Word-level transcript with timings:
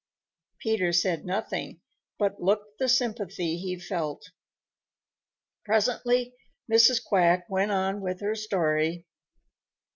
Peter 0.57 0.91
said 0.91 1.25
nothing, 1.25 1.79
but 2.17 2.41
looked 2.41 2.79
the 2.79 2.89
sympathy 2.89 3.59
he 3.59 3.79
felt. 3.79 4.31
Presently 5.63 6.33
Mrs. 6.67 7.05
Quack 7.05 7.45
went 7.47 7.69
on 7.71 8.01
with 8.01 8.19
her 8.21 8.33
story. 8.33 9.05